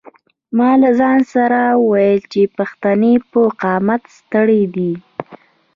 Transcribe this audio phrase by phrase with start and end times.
[0.57, 4.93] ما له ځان سره وویل چې پښتنې په قامت سترې دي.